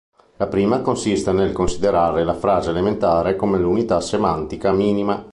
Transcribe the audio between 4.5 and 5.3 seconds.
minima.